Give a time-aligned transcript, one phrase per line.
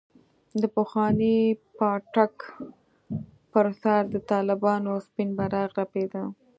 [0.61, 1.35] د پخواني
[1.79, 2.35] پاټک
[3.51, 6.23] پر سر د طالبانو سپين بيرغ رپېده.